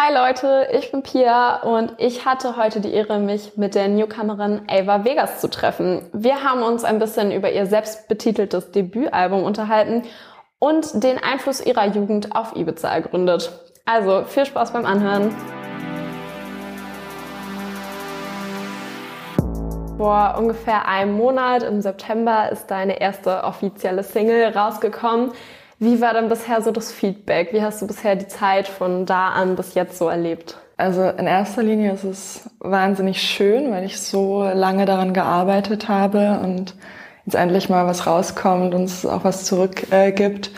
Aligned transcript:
Hi 0.00 0.14
Leute, 0.14 0.68
ich 0.70 0.92
bin 0.92 1.02
Pia 1.02 1.56
und 1.56 1.92
ich 1.98 2.24
hatte 2.24 2.56
heute 2.56 2.80
die 2.80 2.92
Ehre, 2.92 3.18
mich 3.18 3.56
mit 3.56 3.74
der 3.74 3.88
Newcomerin 3.88 4.62
Ava 4.68 5.04
Vegas 5.04 5.40
zu 5.40 5.50
treffen. 5.50 6.08
Wir 6.12 6.44
haben 6.44 6.62
uns 6.62 6.84
ein 6.84 7.00
bisschen 7.00 7.32
über 7.32 7.50
ihr 7.50 7.66
selbstbetiteltes 7.66 8.70
Debütalbum 8.70 9.42
unterhalten 9.42 10.04
und 10.60 11.02
den 11.02 11.20
Einfluss 11.20 11.60
ihrer 11.60 11.86
Jugend 11.88 12.36
auf 12.36 12.54
Ibiza 12.54 12.88
ergründet. 12.88 13.50
Also 13.86 14.22
viel 14.22 14.46
Spaß 14.46 14.72
beim 14.72 14.86
Anhören. 14.86 15.34
Vor 19.96 20.36
ungefähr 20.38 20.86
einem 20.86 21.14
Monat, 21.14 21.64
im 21.64 21.80
September, 21.80 22.50
ist 22.52 22.70
deine 22.70 23.00
erste 23.00 23.42
offizielle 23.42 24.04
Single 24.04 24.56
rausgekommen. 24.56 25.32
Wie 25.78 26.00
war 26.00 26.12
dann 26.12 26.28
bisher 26.28 26.60
so 26.60 26.72
das 26.72 26.92
Feedback? 26.92 27.52
Wie 27.52 27.62
hast 27.62 27.80
du 27.80 27.86
bisher 27.86 28.16
die 28.16 28.26
Zeit 28.26 28.66
von 28.66 29.06
da 29.06 29.28
an 29.28 29.54
bis 29.54 29.74
jetzt 29.74 29.96
so 29.96 30.08
erlebt? 30.08 30.58
Also 30.76 31.02
in 31.04 31.26
erster 31.26 31.62
Linie 31.62 31.92
ist 31.92 32.04
es 32.04 32.50
wahnsinnig 32.58 33.22
schön, 33.22 33.70
weil 33.70 33.84
ich 33.84 34.00
so 34.00 34.42
lange 34.42 34.86
daran 34.86 35.12
gearbeitet 35.12 35.88
habe 35.88 36.40
und 36.42 36.74
jetzt 37.26 37.34
endlich 37.34 37.68
mal 37.68 37.86
was 37.86 38.06
rauskommt 38.06 38.74
und 38.74 38.84
es 38.84 39.06
auch 39.06 39.22
was 39.22 39.44
zurückgibt. 39.44 40.48
Äh, 40.48 40.50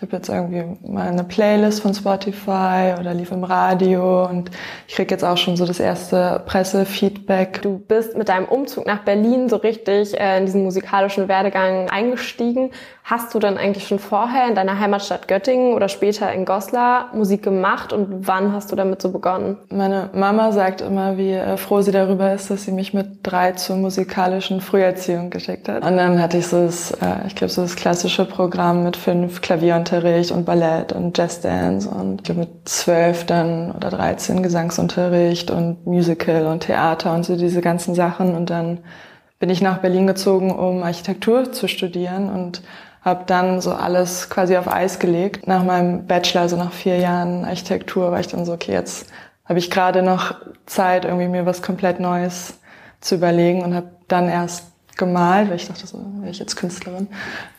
ich 0.00 0.06
habe 0.06 0.16
jetzt 0.16 0.30
irgendwie 0.30 0.64
mal 0.90 1.08
eine 1.08 1.24
Playlist 1.24 1.82
von 1.82 1.92
Spotify 1.92 2.94
oder 2.98 3.12
lief 3.12 3.32
im 3.32 3.44
Radio 3.44 4.24
und 4.24 4.50
ich 4.88 4.94
krieg 4.94 5.10
jetzt 5.10 5.22
auch 5.22 5.36
schon 5.36 5.58
so 5.58 5.66
das 5.66 5.78
erste 5.78 6.42
Pressefeedback. 6.46 7.60
Du 7.60 7.78
bist 7.78 8.16
mit 8.16 8.30
deinem 8.30 8.46
Umzug 8.46 8.86
nach 8.86 9.04
Berlin 9.04 9.50
so 9.50 9.56
richtig 9.56 10.18
äh, 10.18 10.38
in 10.38 10.46
diesen 10.46 10.62
musikalischen 10.62 11.28
Werdegang 11.28 11.90
eingestiegen. 11.90 12.70
Hast 13.04 13.34
du 13.34 13.38
dann 13.40 13.58
eigentlich 13.58 13.88
schon 13.88 13.98
vorher 13.98 14.46
in 14.46 14.54
deiner 14.54 14.78
Heimatstadt 14.78 15.28
Göttingen 15.28 15.74
oder 15.74 15.88
später 15.88 16.32
in 16.32 16.44
Goslar 16.44 17.10
Musik 17.12 17.42
gemacht 17.42 17.92
und 17.92 18.26
wann 18.26 18.52
hast 18.52 18.72
du 18.72 18.76
damit 18.76 19.02
so 19.02 19.10
begonnen? 19.10 19.58
Meine 19.68 20.08
Mama 20.14 20.52
sagt 20.52 20.80
immer, 20.80 21.18
wie 21.18 21.32
äh, 21.32 21.58
froh 21.58 21.82
sie 21.82 21.92
darüber 21.92 22.32
ist, 22.32 22.50
dass 22.50 22.64
sie 22.64 22.72
mich 22.72 22.94
mit 22.94 23.18
drei 23.22 23.52
zur 23.52 23.76
musikalischen 23.76 24.62
Früherziehung 24.62 25.28
geschickt 25.28 25.68
hat. 25.68 25.84
Und 25.84 25.96
dann 25.96 26.22
hatte 26.22 26.38
ich 26.38 26.46
so 26.46 26.64
das, 26.64 26.92
äh, 26.92 27.26
ich 27.26 27.34
glaube, 27.34 27.52
so 27.52 27.62
das 27.62 27.76
klassische 27.76 28.24
Programm 28.24 28.84
mit 28.84 28.96
fünf 28.96 29.40
Klavierunterricht 29.40 29.89
und 29.89 29.89
Ballett 30.44 30.92
und 30.92 31.16
Jazzdance 31.16 31.88
und 31.88 32.28
ich 32.28 32.36
mit 32.36 32.68
zwölf 32.68 33.26
dann 33.26 33.72
oder 33.72 33.90
dreizehn 33.90 34.42
Gesangsunterricht 34.42 35.50
und 35.50 35.86
Musical 35.86 36.46
und 36.46 36.60
Theater 36.60 37.14
und 37.14 37.24
so 37.24 37.36
diese 37.36 37.60
ganzen 37.60 37.94
Sachen 37.94 38.34
und 38.34 38.50
dann 38.50 38.78
bin 39.38 39.50
ich 39.50 39.62
nach 39.62 39.78
Berlin 39.78 40.06
gezogen, 40.06 40.52
um 40.52 40.82
Architektur 40.82 41.50
zu 41.52 41.66
studieren 41.66 42.30
und 42.30 42.62
habe 43.02 43.24
dann 43.26 43.60
so 43.60 43.72
alles 43.72 44.28
quasi 44.28 44.56
auf 44.56 44.70
Eis 44.70 44.98
gelegt. 44.98 45.46
Nach 45.46 45.64
meinem 45.64 46.06
Bachelor, 46.06 46.42
also 46.42 46.56
nach 46.56 46.72
vier 46.72 46.98
Jahren 46.98 47.44
Architektur, 47.44 48.12
war 48.12 48.20
ich 48.20 48.28
dann 48.28 48.44
so, 48.44 48.52
okay, 48.52 48.72
jetzt 48.72 49.10
habe 49.46 49.58
ich 49.58 49.70
gerade 49.70 50.02
noch 50.02 50.34
Zeit, 50.66 51.06
irgendwie 51.06 51.28
mir 51.28 51.46
was 51.46 51.62
komplett 51.62 51.98
Neues 51.98 52.58
zu 53.00 53.14
überlegen 53.14 53.62
und 53.62 53.74
habe 53.74 53.88
dann 54.08 54.28
erst 54.28 54.69
gemalt, 55.00 55.48
weil 55.48 55.56
ich 55.56 55.66
dachte, 55.66 55.84
so 55.86 55.98
wäre 56.20 56.30
ich 56.30 56.38
jetzt 56.38 56.54
Künstlerin. 56.54 57.08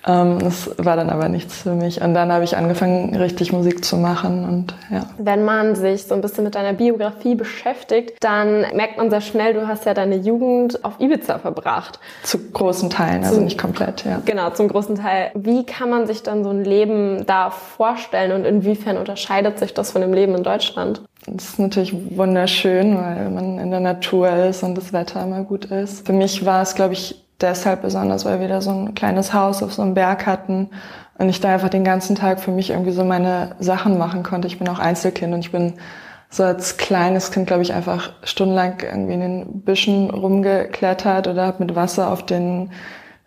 Ähm, 0.08 0.40
das 0.40 0.70
war 0.78 0.96
dann 0.96 1.10
aber 1.10 1.28
nichts 1.28 1.64
für 1.64 1.74
mich. 1.74 2.02
Und 2.02 2.14
dann 2.14 2.32
habe 2.32 2.46
ich 2.46 2.56
angefangen, 2.56 3.14
richtig 3.16 3.52
Musik 3.52 3.84
zu 3.84 3.98
machen 3.98 4.46
und 4.46 4.74
ja. 4.90 5.10
Wenn 5.18 5.44
man 5.44 5.76
sich 5.76 6.04
so 6.04 6.16
ein 6.16 6.22
bisschen 6.22 6.46
mit 6.46 6.56
deiner 6.56 6.72
Biografie 6.72 7.36
beschäftigt, 7.36 8.14
dann 8.22 8.62
merkt 8.74 8.98
man 8.98 9.10
sehr 9.10 9.20
schnell, 9.20 9.54
du 9.54 9.68
hast 9.68 9.86
ja 9.86 9.94
deine 9.94 10.16
Jugend 10.16 10.86
auf 10.86 11.00
Ibiza 11.00 11.40
verbracht. 11.40 12.00
Zu 12.24 12.38
großen 12.52 12.90
Teilen, 12.90 13.24
also 13.24 13.36
zum, 13.36 13.44
nicht 13.44 13.58
komplett, 13.58 14.06
ja. 14.06 14.22
Genau, 14.24 14.52
zum 14.52 14.70
großen 14.70 14.96
Teil. 14.96 15.32
Wie 15.34 15.66
kann 15.66 15.90
man 15.90 16.08
sich 16.08 16.24
dann 16.24 16.46
so 16.46 16.52
ein 16.52 16.64
Leben 16.64 17.26
da 17.26 17.50
vorstellen 17.50 18.32
und 18.32 18.46
inwiefern 18.46 18.98
unterscheidet 18.98 19.60
sich 19.60 19.74
das 19.74 19.92
von 19.92 20.02
dem 20.02 20.14
Leben 20.14 20.36
in 20.36 20.44
Deutschland? 20.44 21.02
Das 21.28 21.50
ist 21.50 21.60
natürlich 21.60 21.94
wunderschön, 22.18 22.98
weil 22.98 23.30
man 23.30 23.60
in 23.60 23.70
der 23.70 23.80
Natur 23.80 24.30
ist 24.30 24.64
und 24.64 24.76
das 24.76 24.92
Wetter 24.92 25.24
immer 25.24 25.44
gut 25.44 25.66
ist. 25.66 26.06
Für 26.06 26.14
mich 26.14 26.46
war 26.46 26.64
es, 26.64 26.74
glaube 26.74 26.94
ich, 26.94 27.24
deshalb 27.42 27.82
besonders, 27.82 28.26
weil 28.26 28.40
wir 28.40 28.48
da 28.48 28.62
so 28.62 28.72
ein 28.72 28.96
kleines 28.96 29.34
Haus 29.34 29.64
auf 29.64 29.74
so 29.74 29.82
einem 29.82 29.94
Berg 29.94 30.26
hatten 30.26 30.70
und 31.18 31.30
ich 31.30 31.40
da 31.40 31.54
einfach 31.54 31.70
den 31.70 31.84
ganzen 31.84 32.16
Tag 32.16 32.40
für 32.40 32.52
mich 32.52 32.72
irgendwie 32.72 32.92
so 32.92 33.04
meine 33.04 33.56
Sachen 33.60 33.98
machen 33.98 34.24
konnte. 34.24 34.48
Ich 34.48 34.60
bin 34.60 34.68
auch 34.70 34.80
Einzelkind 34.80 35.34
und 35.34 35.40
ich 35.42 35.52
bin 35.52 35.74
so 36.30 36.44
als 36.44 36.78
kleines 36.78 37.32
Kind, 37.32 37.48
glaube 37.48 37.62
ich, 37.62 37.74
einfach 37.74 38.14
stundenlang 38.24 38.80
irgendwie 38.82 39.14
in 39.14 39.20
den 39.20 39.62
Büschen 39.62 40.10
rumgeklettert 40.10 41.28
oder 41.28 41.46
habe 41.46 41.64
mit 41.64 41.76
Wasser 41.76 42.12
auf 42.12 42.26
den 42.26 42.72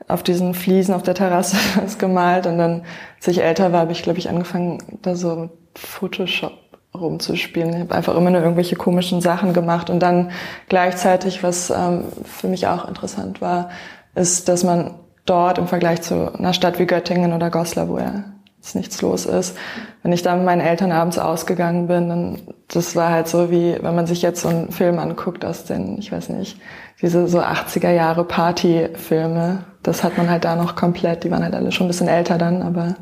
auf 0.06 0.22
diesen 0.22 0.53
Fliesen 0.55 0.94
auf 0.94 1.03
der 1.03 1.15
Terrasse 1.15 1.56
was 1.83 1.99
gemalt 1.99 2.47
und 2.47 2.59
dann, 2.59 2.83
als 3.16 3.28
ich 3.28 3.43
älter 3.43 3.72
war, 3.72 3.81
habe 3.81 3.93
ich, 3.93 4.03
glaube 4.03 4.19
ich, 4.19 4.28
angefangen, 4.28 4.78
da 5.03 5.15
so 5.15 5.50
Photoshop 5.75 6.53
rumzuspielen. 6.94 7.71
Ich 7.71 7.81
habe 7.81 7.94
einfach 7.94 8.15
immer 8.15 8.31
nur 8.31 8.41
irgendwelche 8.41 8.77
komischen 8.77 9.21
Sachen 9.21 9.53
gemacht 9.53 9.91
und 9.91 10.00
dann 10.00 10.31
gleichzeitig, 10.69 11.43
was 11.43 11.71
ähm, 11.71 12.05
für 12.25 12.49
mich 12.49 12.66
auch 12.66 12.87
interessant 12.87 13.41
war, 13.41 13.71
ist, 14.15 14.49
dass 14.49 14.65
man 14.65 14.95
dort 15.27 15.59
im 15.59 15.67
Vergleich 15.67 16.03
zu 16.03 16.35
einer 16.35 16.53
Stadt 16.53 16.79
wie 16.79 16.87
Göttingen 16.87 17.33
oder 17.33 17.51
Goslar, 17.51 17.89
wo 17.89 17.99
ja 17.99 18.25
nichts 18.73 19.03
los 19.03 19.27
ist, 19.27 19.57
wenn 20.03 20.13
ich 20.13 20.23
da 20.23 20.35
mit 20.35 20.47
meinen 20.47 20.63
Eltern 20.63 20.91
abends 20.91 21.19
ausgegangen 21.19 21.87
bin, 21.87 22.09
dann 22.09 22.39
das 22.69 22.97
war 22.97 23.11
halt 23.11 23.29
so 23.29 23.51
wie, 23.51 23.77
wenn 23.83 23.95
man 23.95 24.07
sich 24.07 24.23
jetzt 24.23 24.41
so 24.41 24.49
einen 24.49 24.73
Film 24.73 24.99
anguckt 24.99 25.45
aus 25.45 25.65
den, 25.65 25.99
ich 25.99 26.11
weiß 26.11 26.31
nicht, 26.31 26.59
diese 27.03 27.29
so 27.29 27.41
80er 27.41 27.91
Jahre 27.91 28.25
Partyfilme, 28.25 29.65
das 29.83 30.03
hat 30.03 30.17
man 30.17 30.31
halt 30.31 30.47
da 30.47 30.57
noch 30.57 30.77
komplett, 30.77 31.25
die 31.25 31.31
waren 31.31 31.43
halt 31.43 31.55
alle 31.55 31.73
schon 31.73 31.87
ein 31.87 31.89
bisschen 31.89 32.09
älter 32.09 32.39
dann, 32.39 32.63
aber 32.63 32.97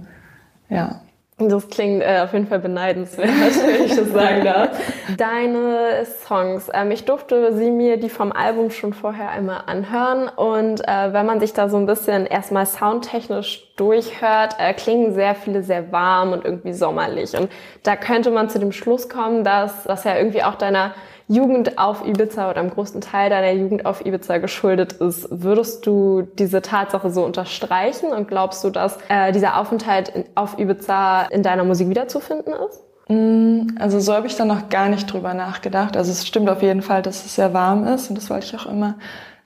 ja. 0.69 1.01
Das 1.39 1.69
klingt 1.69 2.03
äh, 2.03 2.21
auf 2.21 2.33
jeden 2.35 2.47
Fall 2.47 2.59
beneidenswert, 2.59 3.29
wenn 3.67 3.85
ich 3.85 3.97
das 3.97 4.11
sagen 4.11 4.45
darf. 4.45 4.79
Deine 5.17 6.05
Songs, 6.05 6.71
ähm, 6.73 6.91
ich 6.91 7.05
durfte 7.05 7.57
sie 7.57 7.71
mir 7.71 7.97
die 7.97 8.11
vom 8.11 8.33
Album 8.33 8.71
schon 8.71 8.93
vorher 8.93 9.31
einmal 9.31 9.63
anhören 9.67 10.29
und 10.29 10.87
äh, 10.87 11.13
wenn 11.13 11.27
man 11.27 11.41
sich 11.41 11.53
da 11.53 11.69
so 11.69 11.79
ein 11.79 11.87
bisschen 11.87 12.27
erstmal 12.27 12.67
soundtechnisch 12.67 13.75
durchhört, 13.77 14.57
äh, 14.59 14.75
klingen 14.75 15.15
sehr 15.15 15.35
viele 15.35 15.63
sehr 15.63 15.91
warm 15.91 16.33
und 16.33 16.45
irgendwie 16.45 16.75
sommerlich. 16.75 17.37
Und 17.37 17.51
da 17.83 17.97
könnte 17.97 18.31
man 18.31 18.51
zu 18.51 18.59
dem 18.59 18.73
Schluss 18.73 19.09
kommen, 19.09 19.43
dass 19.43 19.85
das 19.85 20.05
ja 20.05 20.17
irgendwie 20.17 20.45
auch 20.45 20.57
deiner 20.57 20.95
Jugend 21.29 21.79
auf 21.79 22.07
Ibiza 22.07 22.51
oder 22.51 22.61
im 22.61 22.71
großen 22.71 23.01
Teil 23.01 23.31
deiner 23.31 23.53
Jugend 23.53 23.87
auf 23.87 24.05
Ibiza 24.05 24.39
geschuldet 24.39 24.95
ist. 24.95 25.29
Würdest 25.31 25.87
du 25.87 26.23
diese 26.39 26.63
Tatsache 26.63 27.11
so 27.11 27.25
unterstreichen 27.25 28.13
und 28.13 28.29
glaubst 28.29 28.65
du, 28.65 28.71
dass 28.71 28.99
äh, 29.09 29.33
dieser 29.33 29.59
Aufenthalt 29.59 30.09
in, 30.11 30.25
auf 30.35 30.59
Ibiza 30.59 31.23
in 31.31 31.43
deiner 31.43 31.65
Musik 31.65 31.89
wiederzufinden 31.89 32.55
ist? 32.69 32.83
Mm, 33.09 33.77
also 33.79 34.01
so 34.01 34.15
habe 34.15 34.27
ich 34.27 34.37
da 34.37 34.45
noch 34.45 34.69
gar 34.69 34.89
nicht 34.89 35.13
drüber 35.13 35.35
nachgedacht. 35.35 35.97
Also 35.97 36.11
es 36.11 36.27
stimmt 36.27 36.49
auf 36.49 36.63
jeden 36.63 36.83
Fall, 36.83 37.03
dass 37.03 37.25
es 37.25 37.35
sehr 37.37 37.55
warm 37.55 37.87
ist 37.87 38.09
und 38.09 38.17
das 38.17 38.31
wollte 38.31 38.47
ich 38.47 38.57
auch 38.57 38.67
immer. 38.67 38.97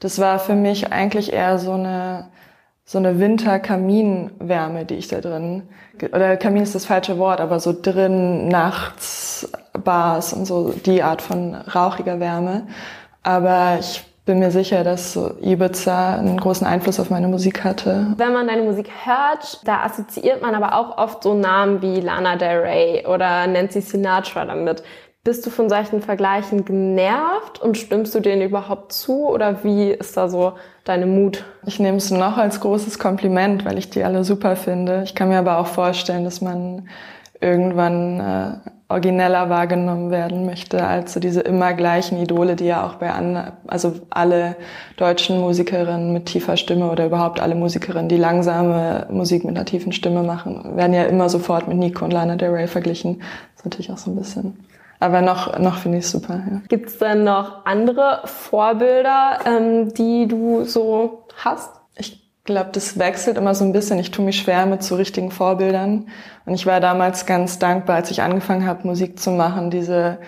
Das 0.00 0.18
war 0.18 0.38
für 0.38 0.54
mich 0.54 0.92
eigentlich 0.92 1.32
eher 1.32 1.58
so 1.58 1.72
eine 1.72 2.28
so 2.88 2.98
eine 2.98 3.18
Winterkaminwärme, 3.18 4.84
die 4.84 4.94
ich 4.94 5.08
da 5.08 5.20
drin, 5.20 5.64
oder 6.12 6.36
Kamin 6.36 6.62
ist 6.62 6.76
das 6.76 6.86
falsche 6.86 7.18
Wort, 7.18 7.40
aber 7.40 7.58
so 7.58 7.74
drin, 7.76 8.46
nachts, 8.46 9.50
Bars 9.86 10.34
und 10.34 10.44
so 10.44 10.74
die 10.84 11.02
Art 11.02 11.22
von 11.22 11.54
rauchiger 11.54 12.20
Wärme. 12.20 12.66
Aber 13.22 13.78
ich 13.80 14.04
bin 14.26 14.40
mir 14.40 14.50
sicher, 14.50 14.84
dass 14.84 15.18
Ibiza 15.40 16.16
einen 16.16 16.38
großen 16.38 16.66
Einfluss 16.66 17.00
auf 17.00 17.10
meine 17.10 17.28
Musik 17.28 17.64
hatte. 17.64 18.08
Wenn 18.16 18.32
man 18.32 18.48
deine 18.48 18.62
Musik 18.62 18.90
hört, 19.04 19.60
da 19.64 19.84
assoziiert 19.84 20.42
man 20.42 20.54
aber 20.54 20.74
auch 20.74 20.98
oft 20.98 21.22
so 21.22 21.34
Namen 21.34 21.80
wie 21.80 22.00
Lana 22.00 22.36
Del 22.36 22.58
Rey 22.58 23.06
oder 23.06 23.46
Nancy 23.46 23.80
Sinatra 23.80 24.44
damit. 24.44 24.82
Bist 25.22 25.46
du 25.46 25.50
von 25.50 25.68
solchen 25.68 26.02
Vergleichen 26.02 26.64
genervt 26.64 27.60
und 27.60 27.76
stimmst 27.76 28.14
du 28.14 28.20
denen 28.20 28.42
überhaupt 28.42 28.92
zu 28.92 29.28
oder 29.28 29.64
wie 29.64 29.90
ist 29.90 30.16
da 30.16 30.28
so 30.28 30.52
deine 30.84 31.06
Mut? 31.06 31.44
Ich 31.64 31.80
nehme 31.80 31.96
es 31.96 32.10
noch 32.10 32.36
als 32.36 32.60
großes 32.60 32.98
Kompliment, 32.98 33.64
weil 33.64 33.78
ich 33.78 33.90
die 33.90 34.04
alle 34.04 34.24
super 34.24 34.56
finde. 34.56 35.02
Ich 35.04 35.14
kann 35.14 35.28
mir 35.28 35.38
aber 35.38 35.58
auch 35.58 35.66
vorstellen, 35.66 36.24
dass 36.24 36.40
man 36.40 36.88
irgendwann 37.40 38.20
äh, 38.20 38.70
origineller 38.88 39.50
wahrgenommen 39.50 40.10
werden 40.10 40.46
möchte 40.46 40.86
als 40.86 41.12
so 41.12 41.20
diese 41.20 41.40
immer 41.40 41.74
gleichen 41.74 42.18
Idole, 42.18 42.54
die 42.54 42.66
ja 42.66 42.86
auch 42.86 42.94
bei 42.94 43.12
an, 43.12 43.52
also 43.66 43.94
alle 44.10 44.56
deutschen 44.96 45.40
Musikerinnen 45.40 46.12
mit 46.12 46.26
tiefer 46.26 46.56
Stimme 46.56 46.90
oder 46.90 47.06
überhaupt 47.06 47.40
alle 47.40 47.56
Musikerinnen, 47.56 48.08
die 48.08 48.16
langsame 48.16 49.06
Musik 49.10 49.44
mit 49.44 49.56
einer 49.56 49.66
tiefen 49.66 49.92
Stimme 49.92 50.22
machen, 50.22 50.76
werden 50.76 50.94
ja 50.94 51.04
immer 51.04 51.28
sofort 51.28 51.66
mit 51.66 51.78
Nico 51.78 52.04
und 52.04 52.12
Lana 52.12 52.36
Del 52.36 52.50
Rey 52.50 52.68
verglichen. 52.68 53.18
Das 53.18 53.60
ist 53.60 53.64
natürlich 53.64 53.90
auch 53.90 53.98
so 53.98 54.10
ein 54.10 54.16
bisschen 54.16 54.56
aber 54.98 55.22
noch, 55.22 55.58
noch 55.58 55.76
finde 55.76 55.98
ich 55.98 56.06
super. 56.06 56.42
Ja. 56.50 56.60
Gibt 56.68 56.88
es 56.88 56.98
denn 56.98 57.24
noch 57.24 57.66
andere 57.66 58.22
Vorbilder, 58.24 59.38
ähm, 59.44 59.92
die 59.94 60.26
du 60.26 60.64
so 60.64 61.24
hast? 61.36 61.70
Ich 61.96 62.25
glaube, 62.46 62.70
das 62.72 62.98
wechselt 62.98 63.36
immer 63.36 63.54
so 63.54 63.64
ein 63.64 63.72
bisschen. 63.72 63.98
Ich 63.98 64.10
tue 64.10 64.24
mich 64.24 64.38
schwer 64.40 64.66
mit 64.66 64.82
so 64.82 64.96
richtigen 64.96 65.30
Vorbildern. 65.30 66.08
Und 66.46 66.54
ich 66.54 66.66
war 66.66 66.80
damals 66.80 67.26
ganz 67.26 67.58
dankbar, 67.58 67.96
als 67.96 68.10
ich 68.10 68.22
angefangen 68.22 68.66
habe, 68.66 68.86
Musik 68.86 69.20
zu 69.20 69.30
machen, 69.30 69.70
diese 69.70 70.18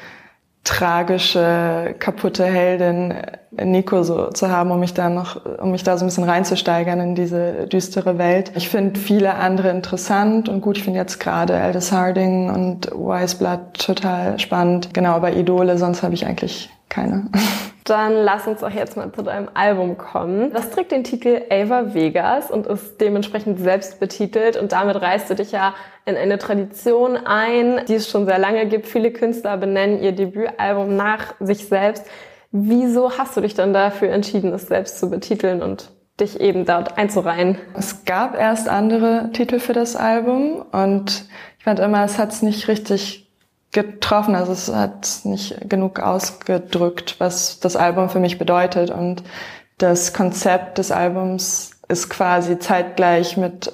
tragische, 0.64 1.94
kaputte 1.98 2.44
Heldin 2.44 3.12
äh, 3.12 3.64
Nico 3.64 4.02
so 4.02 4.28
zu 4.28 4.50
haben, 4.50 4.70
um 4.70 4.80
mich 4.80 4.92
da 4.92 5.08
noch, 5.08 5.40
um 5.58 5.70
mich 5.70 5.82
da 5.82 5.96
so 5.96 6.04
ein 6.04 6.08
bisschen 6.08 6.24
reinzusteigern 6.24 7.00
in 7.00 7.14
diese 7.14 7.66
düstere 7.66 8.18
Welt. 8.18 8.52
Ich 8.54 8.68
finde 8.68 9.00
viele 9.00 9.34
andere 9.34 9.70
interessant 9.70 10.48
und 10.48 10.60
gut. 10.60 10.76
Ich 10.76 10.84
finde 10.84 10.98
jetzt 10.98 11.20
gerade 11.20 11.58
Aldous 11.58 11.90
Harding 11.90 12.50
und 12.50 12.90
Wise 12.92 13.36
Blood 13.36 13.60
total 13.78 14.38
spannend. 14.38 14.92
Genau, 14.92 15.12
aber 15.12 15.32
Idole, 15.32 15.78
sonst 15.78 16.02
habe 16.02 16.14
ich 16.14 16.26
eigentlich 16.26 16.70
keine. 16.88 17.28
Dann 17.88 18.12
lass 18.12 18.46
uns 18.46 18.62
auch 18.62 18.70
jetzt 18.70 18.96
mal 18.96 19.10
zu 19.10 19.22
deinem 19.22 19.48
Album 19.54 19.96
kommen. 19.96 20.52
Das 20.52 20.70
trägt 20.70 20.92
den 20.92 21.04
Titel 21.04 21.40
Ava 21.50 21.94
Vegas 21.94 22.50
und 22.50 22.66
ist 22.66 23.00
dementsprechend 23.00 23.58
selbst 23.60 23.98
betitelt 23.98 24.56
und 24.58 24.72
damit 24.72 25.00
reißt 25.00 25.30
du 25.30 25.34
dich 25.34 25.52
ja 25.52 25.74
in 26.04 26.16
eine 26.16 26.38
Tradition 26.38 27.16
ein, 27.16 27.80
die 27.88 27.94
es 27.94 28.10
schon 28.10 28.26
sehr 28.26 28.38
lange 28.38 28.66
gibt. 28.66 28.86
Viele 28.86 29.10
Künstler 29.10 29.56
benennen 29.56 30.02
ihr 30.02 30.12
Debütalbum 30.12 30.96
nach 30.96 31.34
sich 31.40 31.66
selbst. 31.66 32.04
Wieso 32.50 33.16
hast 33.16 33.36
du 33.36 33.40
dich 33.40 33.54
dann 33.54 33.72
dafür 33.72 34.10
entschieden, 34.10 34.52
es 34.52 34.66
selbst 34.66 34.98
zu 34.98 35.08
betiteln 35.08 35.62
und 35.62 35.90
dich 36.20 36.40
eben 36.40 36.66
dort 36.66 36.98
einzureihen? 36.98 37.58
Es 37.74 38.04
gab 38.04 38.38
erst 38.38 38.68
andere 38.68 39.30
Titel 39.32 39.60
für 39.60 39.72
das 39.72 39.96
Album 39.96 40.64
und 40.72 41.24
ich 41.58 41.64
fand 41.64 41.78
immer, 41.80 42.04
es 42.04 42.18
hat 42.18 42.32
es 42.32 42.42
nicht 42.42 42.68
richtig 42.68 43.27
getroffen. 43.72 44.34
Also 44.34 44.52
es 44.52 44.72
hat 44.72 45.20
nicht 45.24 45.68
genug 45.68 46.00
ausgedrückt, 46.00 47.16
was 47.18 47.60
das 47.60 47.76
Album 47.76 48.08
für 48.08 48.20
mich 48.20 48.38
bedeutet. 48.38 48.90
Und 48.90 49.22
das 49.78 50.12
Konzept 50.12 50.78
des 50.78 50.90
Albums 50.90 51.72
ist 51.88 52.10
quasi 52.10 52.58
zeitgleich 52.58 53.36
mit, 53.36 53.72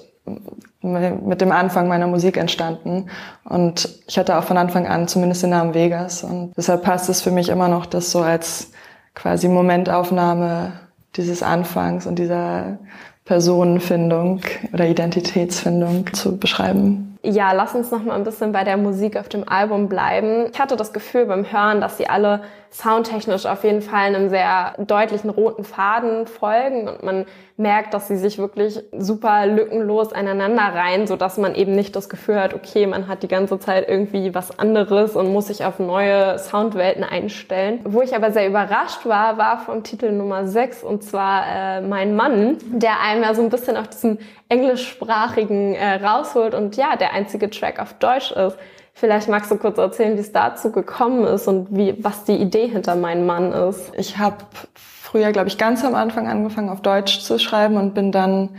mit 0.81 1.41
dem 1.41 1.53
Anfang 1.53 1.89
meiner 1.89 2.07
Musik 2.07 2.37
entstanden. 2.37 3.07
Und 3.45 3.89
ich 4.07 4.19
hatte 4.19 4.37
auch 4.39 4.45
von 4.45 4.57
Anfang 4.57 4.87
an 4.87 5.09
zumindest 5.09 5.43
den 5.43 5.51
Namen 5.51 5.75
Vegas. 5.75 6.25
Und 6.25 6.53
deshalb 6.57 6.83
passt 6.83 7.09
es 7.09 7.23
für 7.23 7.31
mich 7.31 7.49
immer 7.49 7.69
noch, 7.69 7.87
das 7.87 8.11
so 8.11 8.21
als 8.21 8.71
quasi 9.15 9.49
Momentaufnahme 9.49 10.73
dieses 11.17 11.43
Anfangs 11.43 12.07
und 12.07 12.19
dieser 12.19 12.79
Personenfindung 13.25 14.43
oder 14.73 14.87
Identitätsfindung 14.87 16.13
zu 16.13 16.37
beschreiben. 16.37 17.14
Ja, 17.27 17.53
lass 17.53 17.75
uns 17.75 17.91
noch 17.91 18.03
mal 18.03 18.17
ein 18.17 18.25
bisschen 18.25 18.53
bei 18.53 18.65
der 18.65 18.77
Musik 18.77 19.17
auf 19.17 19.31
dem 19.31 19.49
Album 19.49 19.89
bleiben. 19.89 20.51
Ich 20.53 20.61
hatte 20.61 20.77
das 20.77 20.93
Gefühl 20.93 21.25
beim 21.25 21.51
Hören, 21.51 21.81
dass 21.81 21.97
sie 21.97 22.07
alle 22.07 22.43
soundtechnisch 22.75 23.47
auf 23.47 23.63
jeden 23.63 23.83
Fall 23.83 24.07
einem 24.07 24.29
sehr 24.29 24.75
deutlichen 24.79 25.31
roten 25.31 25.63
Faden 25.63 26.27
folgen 26.27 26.89
und 26.89 27.03
man 27.05 27.25
merkt, 27.57 27.95
dass 27.95 28.09
sie 28.09 28.17
sich 28.17 28.39
wirklich 28.39 28.83
super 28.99 29.47
lückenlos 29.47 30.13
einander 30.13 30.75
rein, 30.75 31.07
so 31.07 31.15
dass 31.15 31.39
man 31.39 31.55
eben 31.55 31.71
nicht 31.71 31.95
das 31.95 32.09
Gefühl 32.09 32.41
hat, 32.41 32.53
okay, 32.53 32.89
man 32.89 33.07
hat 33.07 33.23
die 33.23 33.29
ganze 33.29 33.61
Zeit 33.61 33.89
irgendwie 33.89 34.35
was 34.35 34.59
anderes 34.59 35.15
und 35.15 35.33
muss 35.33 35.47
sich 35.47 35.65
auf 35.65 35.79
neue 35.79 36.37
Soundwelten 36.41 37.05
einstellen. 37.05 37.79
Wo 37.85 38.03
ich 38.03 38.17
aber 38.17 38.33
sehr 38.33 38.49
überrascht 38.49 39.07
war, 39.07 39.39
war 39.39 39.59
vom 39.61 39.85
Titel 39.85 40.11
Nummer 40.11 40.49
6 40.49 40.83
und 40.83 41.05
zwar 41.05 41.45
äh, 41.47 41.81
Mein 41.81 42.17
Mann, 42.17 42.59
der 42.73 43.01
einem 43.01 43.23
ja 43.23 43.35
so 43.35 43.43
ein 43.43 43.51
bisschen 43.51 43.77
auf 43.77 43.87
diesen 43.87 44.19
englischsprachigen 44.49 45.77
äh, 45.77 46.05
rausholt 46.05 46.55
und 46.55 46.77
ja, 46.77 46.97
der 46.97 47.13
einzige 47.13 47.51
Track 47.51 47.81
auf 47.81 47.93
Deutsch 47.95 48.33
ist. 48.33 48.59
Vielleicht 48.97 49.29
magst 49.29 49.51
du 49.51 49.57
kurz 49.57 49.77
erzählen, 49.77 50.17
wie 50.17 50.21
es 50.21 50.31
dazu 50.31 50.71
gekommen 50.71 51.25
ist 51.25 51.49
und 51.49 51.77
wie, 51.77 51.97
was 52.03 52.25
die 52.25 52.37
Idee 52.37 52.69
hinter 52.69 52.95
meinem 52.95 53.27
Mann 53.27 53.53
ist. 53.53 53.93
Ich 53.97 54.19
habe 54.19 54.37
früher, 54.75 55.33
glaube 55.33 55.49
ich, 55.49 55.59
ganz 55.59 55.85
am 55.85 55.97
Anfang 55.97 56.29
angefangen, 56.29 56.69
auf 56.69 56.81
Deutsch 56.81 57.21
zu 57.21 57.41
schreiben 57.41 57.77
und 57.77 57.95
bin 57.95 58.13
dann 58.13 58.51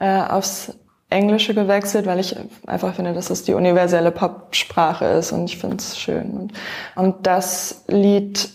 äh, 0.00 0.22
aufs 0.22 0.74
Englische 1.10 1.52
gewechselt, 1.52 2.06
weil 2.06 2.20
ich 2.20 2.34
einfach 2.66 2.94
finde, 2.94 3.12
dass 3.12 3.28
es 3.28 3.44
die 3.44 3.52
universelle 3.52 4.10
Popsprache 4.10 5.04
ist 5.04 5.30
und 5.30 5.44
ich 5.44 5.58
finde 5.58 5.76
es 5.76 5.98
schön. 5.98 6.30
Und, 6.30 6.52
und 6.96 7.26
das 7.26 7.84
Lied 7.86 8.48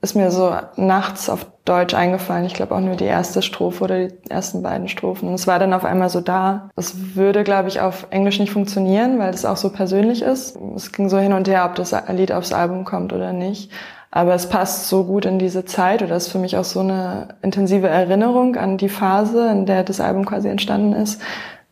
ist 0.00 0.14
mir 0.14 0.30
so 0.30 0.54
nachts 0.76 1.28
auf 1.28 1.46
Deutsch 1.64 1.92
eingefallen. 1.92 2.46
Ich 2.46 2.54
glaube 2.54 2.74
auch 2.74 2.80
nur 2.80 2.94
die 2.94 3.04
erste 3.04 3.42
Strophe 3.42 3.84
oder 3.84 4.06
die 4.06 4.30
ersten 4.30 4.62
beiden 4.62 4.88
Strophen. 4.88 5.28
Und 5.28 5.34
es 5.34 5.46
war 5.46 5.58
dann 5.58 5.72
auf 5.72 5.84
einmal 5.84 6.08
so 6.08 6.20
da. 6.20 6.70
Das 6.76 7.16
würde, 7.16 7.42
glaube 7.42 7.68
ich, 7.68 7.80
auf 7.80 8.06
Englisch 8.10 8.38
nicht 8.38 8.52
funktionieren, 8.52 9.18
weil 9.18 9.32
das 9.32 9.44
auch 9.44 9.56
so 9.56 9.70
persönlich 9.70 10.22
ist. 10.22 10.56
Es 10.76 10.92
ging 10.92 11.08
so 11.08 11.18
hin 11.18 11.32
und 11.32 11.48
her, 11.48 11.64
ob 11.64 11.74
das 11.74 11.94
Lied 12.08 12.32
aufs 12.32 12.52
Album 12.52 12.84
kommt 12.84 13.12
oder 13.12 13.32
nicht. 13.32 13.72
Aber 14.10 14.34
es 14.34 14.48
passt 14.48 14.88
so 14.88 15.04
gut 15.04 15.26
in 15.26 15.38
diese 15.38 15.64
Zeit 15.64 16.02
oder 16.02 16.16
ist 16.16 16.28
für 16.28 16.38
mich 16.38 16.56
auch 16.56 16.64
so 16.64 16.80
eine 16.80 17.36
intensive 17.42 17.88
Erinnerung 17.88 18.56
an 18.56 18.78
die 18.78 18.88
Phase, 18.88 19.50
in 19.50 19.66
der 19.66 19.82
das 19.84 20.00
Album 20.00 20.24
quasi 20.24 20.48
entstanden 20.48 20.94
ist, 20.94 21.20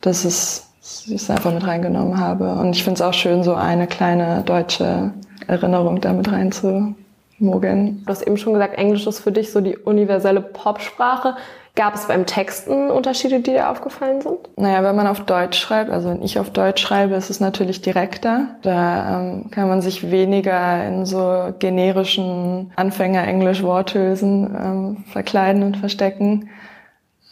dass 0.00 0.24
es 0.24 0.64
ich 1.06 1.14
es 1.14 1.30
einfach 1.30 1.52
mit 1.52 1.66
reingenommen 1.66 2.20
habe. 2.20 2.52
Und 2.54 2.76
ich 2.76 2.84
finde 2.84 2.94
es 2.94 3.02
auch 3.02 3.14
schön, 3.14 3.42
so 3.42 3.54
eine 3.54 3.86
kleine 3.86 4.42
deutsche 4.42 5.12
Erinnerung 5.46 6.00
damit 6.00 6.30
reinzu 6.30 6.94
mogeln. 7.38 8.02
Du 8.04 8.10
hast 8.10 8.22
eben 8.22 8.36
schon 8.36 8.54
gesagt, 8.54 8.78
Englisch 8.78 9.06
ist 9.06 9.20
für 9.20 9.32
dich 9.32 9.52
so 9.52 9.60
die 9.60 9.76
universelle 9.76 10.40
Popsprache. 10.40 11.36
Gab 11.74 11.94
es 11.94 12.06
beim 12.06 12.24
Texten 12.24 12.90
Unterschiede, 12.90 13.40
die 13.40 13.52
dir 13.52 13.70
aufgefallen 13.70 14.22
sind? 14.22 14.38
Naja, 14.56 14.82
wenn 14.82 14.96
man 14.96 15.06
auf 15.06 15.20
Deutsch 15.20 15.58
schreibt, 15.58 15.90
also 15.90 16.08
wenn 16.08 16.22
ich 16.22 16.38
auf 16.38 16.48
Deutsch 16.48 16.80
schreibe, 16.80 17.14
ist 17.16 17.28
es 17.28 17.38
natürlich 17.38 17.82
direkter. 17.82 18.56
Da 18.62 19.20
ähm, 19.20 19.50
kann 19.50 19.68
man 19.68 19.82
sich 19.82 20.10
weniger 20.10 20.86
in 20.86 21.04
so 21.04 21.52
generischen 21.58 22.72
Anfänger-Englisch-Worthülsen 22.76 24.56
ähm, 24.58 25.04
verkleiden 25.12 25.62
und 25.64 25.76
verstecken. 25.76 26.48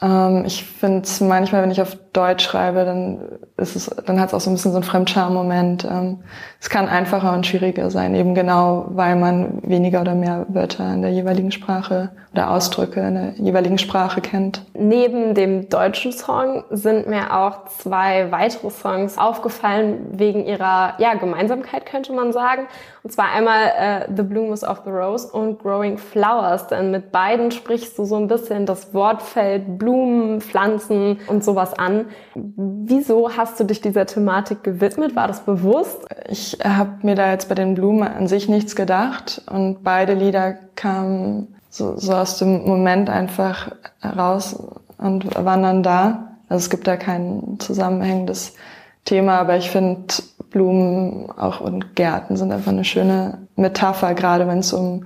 Ähm, 0.03 0.45
ich 0.45 0.63
finde 0.63 1.05
es 1.05 1.23
manchmal, 1.23 1.63
wenn 1.63 1.71
ich 1.71 1.81
auf 1.81 1.97
Deutsch 2.15 2.45
schreibe, 2.45 2.85
dann 2.85 3.19
ist 3.57 3.77
es, 3.77 3.87
dann 4.07 4.21
hat 4.21 4.29
es 4.29 4.35
auch 4.35 4.41
so 4.41 4.51
ein 4.51 4.55
bisschen 4.55 4.71
so 4.71 4.79
einen 4.79 4.85
Fremdscham-Moment. 4.85 5.85
Ähm, 5.85 6.21
es 6.61 6.71
kann 6.71 6.89
einfacher 6.89 7.33
und 7.33 7.47
schwieriger 7.47 7.91
sein, 7.91 8.15
eben 8.15 8.35
genau, 8.35 8.87
weil 8.91 9.17
man 9.17 9.61
weniger 9.63 10.01
oder 10.01 10.15
mehr 10.15 10.47
Wörter 10.49 10.95
in 10.95 11.03
der 11.03 11.11
jeweiligen 11.11 11.51
Sprache 11.51 12.11
oder 12.33 12.51
Ausdrücke 12.51 13.01
in 13.01 13.15
der 13.15 13.33
jeweiligen 13.35 13.79
Sprache 13.79 14.21
kennt. 14.21 14.63
Neben 14.75 15.35
dem 15.35 15.69
deutschen 15.69 16.13
Song 16.13 16.65
sind 16.71 17.09
mir 17.09 17.37
auch 17.37 17.67
zwei 17.67 18.31
weitere 18.33 18.71
Songs 18.71 19.19
aufgefallen 19.19 20.07
wegen 20.13 20.47
ihrer 20.47 20.95
ja, 20.99 21.15
Gemeinsamkeit, 21.15 21.87
könnte 21.87 22.13
man 22.13 22.33
sagen. 22.33 22.67
Und 23.05 23.13
zwar 23.13 23.33
einmal 23.33 23.67
äh, 23.79 24.07
The 24.17 24.23
Blooms 24.23 24.65
of 24.65 24.81
the 24.85 24.91
Rose 24.91 25.31
und 25.31 25.63
Growing 25.63 25.99
Flowers. 25.99 26.69
Denn 26.69 26.91
mit 26.91 27.13
beiden 27.13 27.51
sprichst 27.51 27.99
du 27.99 28.05
so 28.05 28.17
ein 28.17 28.29
bisschen 28.29 28.67
das 28.67 28.95
Wortfeld 28.95 29.79
Blumen, 29.79 30.41
Pflanzen 30.41 31.21
und 31.29 31.45
sowas 31.45 31.75
an. 31.75 32.04
Wieso 32.35 33.37
hast 33.37 33.59
du 33.61 33.65
dich 33.65 33.81
dieser 33.81 34.07
Thematik 34.07 34.63
gewidmet? 34.63 35.17
War 35.17 35.29
das 35.29 35.41
bewusst? 35.41 36.07
Ich 36.29 36.59
habe 36.65 37.07
mir 37.07 37.15
da 37.15 37.31
jetzt 37.31 37.49
bei 37.49 37.55
den 37.55 37.75
Blumen 37.75 38.03
an 38.07 38.29
sich 38.29 38.49
nichts 38.49 38.77
gedacht 38.77 39.43
und 39.51 39.83
beide 39.83 40.15
Lieder 40.15 40.55
kamen 40.77 41.55
so, 41.71 41.97
so 41.97 42.13
aus 42.13 42.39
dem 42.39 42.65
Moment 42.67 43.11
einfach 43.11 43.73
heraus 44.01 44.57
und 44.99 45.35
waren 45.35 45.63
dann 45.63 45.83
da. 45.83 46.37
Also 46.49 46.65
es 46.65 46.71
gibt 46.71 46.87
da 46.87 46.97
kein 46.97 47.57
zusammenhängendes 47.59 48.55
Thema, 49.05 49.39
aber 49.39 49.57
ich 49.57 49.71
finde 49.71 50.15
Blumen 50.51 51.31
auch 51.31 51.61
und 51.61 51.97
Gärten 51.97 52.37
sind 52.37 52.53
einfach 52.53 52.73
eine 52.73 52.85
schöne 52.85 53.39
Metapher, 53.57 54.15
gerade 54.15 54.47
wenn 54.47 54.59
es 54.59 54.73
um 54.73 55.05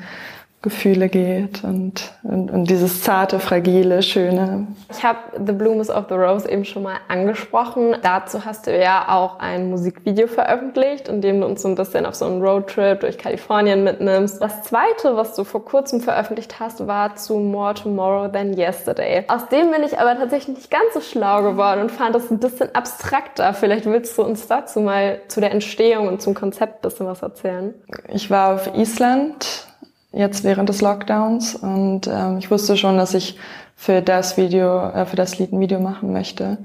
Gefühle 0.61 1.09
geht 1.09 1.63
und, 1.63 2.13
und, 2.25 2.51
und 2.51 2.69
dieses 2.69 3.03
zarte, 3.03 3.39
fragile, 3.39 4.03
schöne. 4.03 4.67
Ich 4.91 5.05
habe 5.05 5.19
The 5.47 5.53
Blooms 5.53 5.89
of 5.89 6.07
the 6.09 6.17
Rose 6.17 6.51
eben 6.51 6.65
schon 6.65 6.83
mal 6.83 6.97
angesprochen. 7.07 7.95
Dazu 8.03 8.45
hast 8.45 8.67
du 8.67 8.77
ja 8.77 9.07
auch 9.09 9.39
ein 9.39 9.71
Musikvideo 9.71 10.27
veröffentlicht, 10.27 11.07
in 11.09 11.21
dem 11.21 11.41
du 11.41 11.47
uns 11.47 11.63
so 11.63 11.69
ein 11.69 11.77
bisschen 11.77 12.07
auf 12.07 12.17
so 12.17 12.25
einen 12.25 12.43
Roadtrip 12.43 12.99
durch 13.01 13.19
Kalifornien 13.19 13.85
mitnimmst. 13.85 14.43
Das 14.43 14.65
zweite, 14.65 15.17
was 15.17 15.37
du 15.37 15.45
vor 15.45 15.65
kurzem 15.65 16.01
veröffentlicht 16.01 16.59
hast, 16.59 16.85
war 16.89 17.15
zu 17.15 17.39
More 17.39 17.75
Tomorrow 17.75 18.27
Than 18.27 18.59
Yesterday. 18.59 19.27
Aus 19.29 19.47
dem 19.49 19.71
bin 19.71 19.85
ich 19.85 19.97
aber 19.97 20.17
tatsächlich 20.17 20.57
nicht 20.57 20.71
ganz 20.73 20.93
so 20.93 21.01
schlau 21.01 21.45
geworden 21.45 21.83
und 21.83 21.93
fand 21.93 22.17
das 22.17 22.33
ein 22.33 22.41
bisschen 22.41 22.75
abstrakter. 22.75 23.55
Vielleicht 23.55 23.87
willst 23.87 24.19
du 24.19 24.25
uns 24.25 24.49
dazu 24.49 24.81
mal 24.81 25.21
zu 25.29 25.41
der 25.41 25.53
Entstehung 25.53 26.09
und 26.09 26.21
zum 26.21 26.35
Konzept 26.35 26.79
ein 26.79 26.89
bisschen 26.89 27.07
was 27.07 27.23
erzählen. 27.23 27.75
Ich 28.09 28.29
war 28.29 28.57
auf 28.57 28.75
Island 28.75 29.68
jetzt 30.13 30.45
während 30.45 30.69
des 30.69 30.81
Lockdowns. 30.81 31.55
Und 31.55 32.07
ähm, 32.07 32.39
ich 32.39 32.51
wusste 32.51 32.77
schon, 32.77 32.97
dass 32.97 33.15
ich 33.15 33.39
für 33.77 34.03
das 34.03 34.37
Video, 34.37 34.89
äh, 34.91 35.07
für 35.07 35.17
das 35.17 35.39
Lied 35.39 35.53
ein 35.53 35.61
Video 35.61 35.81
machen 35.81 36.13
möchte. 36.13 36.59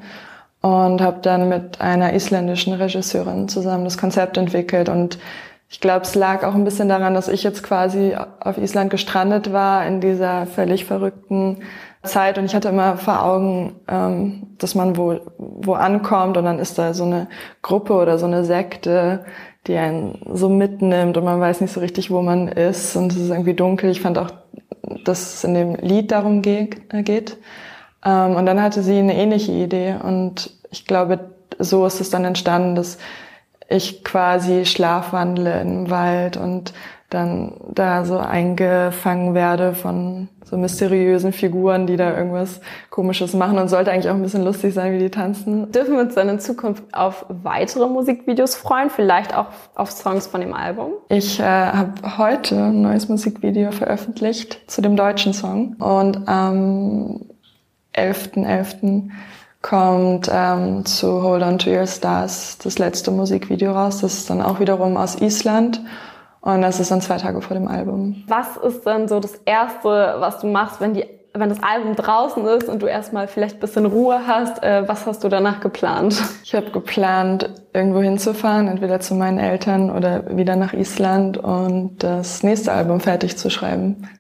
Und 0.62 1.02
habe 1.02 1.20
dann 1.22 1.50
mit 1.50 1.82
einer 1.82 2.14
isländischen 2.14 2.74
Regisseurin 2.74 3.50
zusammen 3.50 3.84
das 3.84 3.98
Konzept 3.98 4.38
entwickelt. 4.38 4.88
Und 4.88 5.20
ich 5.70 5.82
glaube, 5.82 6.04
es 6.04 6.16
lag 6.16 6.44
auch 6.44 6.56
ein 6.56 6.64
bisschen 6.64 6.88
daran, 6.88 7.14
dass 7.14 7.28
ich 7.28 7.44
jetzt 7.44 7.64
quasi 7.64 8.16
auf 8.40 8.58
Island 8.58 8.90
gestrandet 8.90 9.52
war 9.52 9.86
in 9.86 10.00
dieser 10.00 10.46
völlig 10.46 10.86
verrückten 10.86 11.58
Zeit. 12.04 12.38
Und 12.38 12.46
ich 12.46 12.56
hatte 12.56 12.70
immer 12.70 12.96
vor 12.98 13.24
Augen, 13.26 13.76
ähm, 13.88 14.56
dass 14.58 14.76
man 14.76 14.96
wo, 14.96 15.20
wo 15.38 15.74
ankommt. 15.74 16.38
Und 16.38 16.46
dann 16.46 16.60
ist 16.60 16.78
da 16.78 16.94
so 16.94 17.04
eine 17.04 17.28
Gruppe 17.62 17.94
oder 17.94 18.18
so 18.18 18.26
eine 18.26 18.46
Sekte, 18.46 19.26
die 19.68 19.78
einen 19.78 20.20
so 20.34 20.50
mitnimmt 20.50 21.16
und 21.18 21.24
man 21.24 21.40
weiß 21.40 21.62
nicht 21.62 21.74
so 21.74 21.80
richtig, 21.80 22.12
wo 22.12 22.22
man 22.22 22.48
ist 22.48 22.96
und 22.96 23.14
es 23.14 23.20
ist 23.20 23.30
irgendwie 23.30 23.54
dunkel. 23.54 23.90
Ich 23.90 24.02
fand 24.02 24.18
auch, 24.18 24.32
dass 25.06 25.36
es 25.36 25.44
in 25.44 25.54
dem 25.54 25.76
Lied 25.76 26.12
darum 26.12 26.42
geht. 26.42 27.38
Ähm, 28.06 28.36
und 28.36 28.46
dann 28.46 28.62
hatte 28.62 28.84
sie 28.84 28.98
eine 28.98 29.16
ähnliche 29.16 29.52
Idee 29.52 29.96
und 30.04 30.52
ich 30.72 30.86
glaube, 30.86 31.20
so 31.60 31.86
ist 31.86 32.02
es 32.02 32.10
dann 32.10 32.26
entstanden, 32.26 32.76
dass 32.76 32.98
ich 33.70 34.04
quasi 34.04 34.66
schlafwandle 34.66 35.62
im 35.62 35.90
Wald 35.90 36.38
und 36.38 36.74
dann 37.14 37.54
da 37.70 38.06
so 38.06 38.18
eingefangen 38.18 39.34
werde 39.34 39.74
von 39.74 40.30
so 40.44 40.58
mysteriösen 40.58 41.34
Figuren, 41.34 41.88
die 41.88 41.96
da 41.96 42.16
irgendwas 42.16 42.60
Komisches 42.90 43.34
machen 43.34 43.58
und 43.58 43.70
sollte 43.70 43.92
eigentlich 43.92 44.10
auch 44.10 44.16
ein 44.16 44.22
bisschen 44.22 44.44
lustig 44.44 44.74
sein, 44.74 44.94
wie 44.94 45.00
die 45.00 45.10
tanzen. 45.10 45.72
Dürfen 45.72 45.94
wir 45.94 46.02
uns 46.02 46.16
dann 46.16 46.30
in 46.30 46.40
Zukunft 46.40 46.84
auf 46.92 47.26
weitere 47.30 47.88
Musikvideos 47.88 48.56
freuen, 48.56 48.90
vielleicht 48.90 49.36
auch 49.36 49.48
auf 49.76 49.92
Songs 49.92 50.28
von 50.28 50.42
dem 50.42 50.54
Album? 50.54 50.92
Ich 51.10 51.40
äh, 51.40 51.44
habe 51.44 52.18
heute 52.18 52.56
ein 52.56 52.82
neues 52.82 53.10
Musikvideo 53.10 53.72
veröffentlicht 53.72 54.60
zu 54.68 54.82
dem 54.82 54.96
deutschen 54.96 55.34
Song 55.34 55.76
und 55.80 56.28
am 56.28 57.22
11.11. 57.96 58.46
.11. 58.46 59.10
kommt 59.62 60.30
ähm, 60.32 60.86
zu 60.86 61.24
Hold 61.24 61.44
On 61.44 61.58
To 61.60 61.70
Your 61.70 61.88
Stars 61.88 62.58
das 62.64 62.80
letzte 62.80 63.12
Musikvideo 63.12 63.72
raus. 63.72 64.02
Das 64.02 64.14
ist 64.14 64.30
dann 64.30 64.42
auch 64.42 64.60
wiederum 64.60 64.98
aus 64.98 65.22
Island 65.22 65.82
und 66.44 66.62
das 66.62 66.82
ist 66.82 66.92
dann 66.92 67.00
zwei 67.00 67.18
Tage 67.18 67.42
vor 67.42 67.56
dem 67.56 67.70
Album. 67.70 68.24
Was 68.28 68.58
ist 68.58 68.86
dann 68.86 69.08
so 69.08 69.22
das 69.22 69.36
Erste, 69.46 70.16
was 70.18 70.40
du 70.40 70.48
machst, 70.48 70.82
wenn, 70.82 70.94
die, 70.94 71.06
wenn 71.34 71.48
das 71.48 71.64
Album 71.64 71.96
draußen 71.96 72.46
ist 72.48 72.68
und 72.68 72.82
du 72.82 72.86
erstmal 72.86 73.30
vielleicht 73.30 73.56
ein 73.56 73.60
bisschen 73.62 73.86
Ruhe 73.86 74.28
hast? 74.28 74.62
Äh, 74.62 74.86
was 74.86 75.06
hast 75.06 75.24
du 75.24 75.30
danach 75.30 75.62
geplant? 75.62 76.22
Ich 76.44 76.54
habe 76.54 76.70
geplant, 76.72 77.50
irgendwo 77.74 78.02
hinzufahren, 78.02 78.68
entweder 78.68 79.00
zu 79.00 79.16
meinen 79.16 79.40
Eltern 79.40 79.90
oder 79.90 80.38
wieder 80.38 80.58
nach 80.58 80.74
Island 80.74 81.38
und 81.38 82.04
das 82.04 82.44
nächste 82.44 82.74
Album 82.74 83.00
fertig 83.00 83.38
zu 83.38 83.50
schreiben. 83.50 84.10